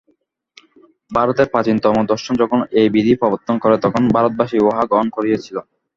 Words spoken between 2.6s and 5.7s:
এই বিধি প্রবর্তন করে, তখনই ভারতবাসী উহা গ্রহণ করিয়াছিল।